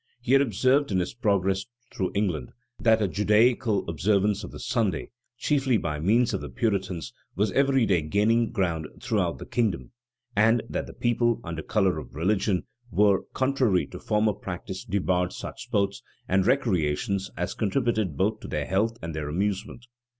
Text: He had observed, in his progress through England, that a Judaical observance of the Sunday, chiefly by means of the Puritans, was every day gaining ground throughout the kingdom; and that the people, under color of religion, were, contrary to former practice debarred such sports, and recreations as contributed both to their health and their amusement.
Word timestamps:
He 0.19 0.31
had 0.33 0.41
observed, 0.41 0.91
in 0.91 0.97
his 0.99 1.13
progress 1.13 1.63
through 1.93 2.09
England, 2.15 2.49
that 2.79 3.03
a 3.03 3.07
Judaical 3.07 3.87
observance 3.87 4.43
of 4.43 4.49
the 4.49 4.59
Sunday, 4.59 5.11
chiefly 5.37 5.77
by 5.77 5.99
means 5.99 6.33
of 6.33 6.41
the 6.41 6.49
Puritans, 6.49 7.13
was 7.35 7.51
every 7.51 7.85
day 7.85 8.01
gaining 8.01 8.51
ground 8.51 8.87
throughout 8.99 9.37
the 9.37 9.45
kingdom; 9.45 9.91
and 10.35 10.63
that 10.67 10.87
the 10.87 10.93
people, 10.93 11.39
under 11.43 11.61
color 11.61 11.99
of 11.99 12.15
religion, 12.15 12.63
were, 12.89 13.25
contrary 13.35 13.85
to 13.85 13.99
former 13.99 14.33
practice 14.33 14.83
debarred 14.83 15.33
such 15.33 15.65
sports, 15.65 16.01
and 16.27 16.47
recreations 16.47 17.29
as 17.37 17.53
contributed 17.53 18.17
both 18.17 18.39
to 18.39 18.47
their 18.47 18.65
health 18.65 18.97
and 19.03 19.13
their 19.13 19.29
amusement. 19.29 19.85